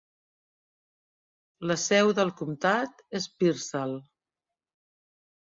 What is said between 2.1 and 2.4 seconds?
del